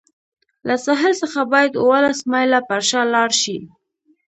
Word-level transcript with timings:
له 0.67 0.75
ساحل 0.85 1.13
څخه 1.23 1.39
باید 1.53 1.79
اوولس 1.81 2.19
مایله 2.31 2.59
پر 2.69 2.81
شا 2.89 3.01
لاړ 3.13 3.29
شي. 3.41 3.57